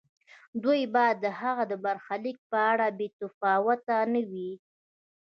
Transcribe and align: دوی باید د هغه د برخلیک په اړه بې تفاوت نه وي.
دوی 0.63 0.81
باید 0.95 1.17
د 1.21 1.27
هغه 1.41 1.63
د 1.71 1.73
برخلیک 1.85 2.37
په 2.51 2.57
اړه 2.71 2.87
بې 2.97 3.07
تفاوت 3.19 3.81
نه 4.13 4.21
وي. 4.29 4.51